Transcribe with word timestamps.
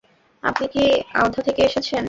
আপনি 0.43 0.65
কি 0.73 0.83
আওধা 1.15 1.41
থেকে 1.47 1.61
এসেছেন? 1.63 1.99